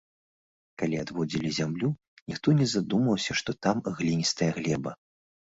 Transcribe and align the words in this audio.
Калі 0.81 0.95
адводзілі 1.03 1.51
зямлю, 1.57 1.89
ніхто 2.33 2.47
не 2.63 2.67
задумаўся, 2.73 3.31
што 3.43 3.57
там 3.67 3.85
гліністая 4.01 4.51
глеба. 4.59 4.91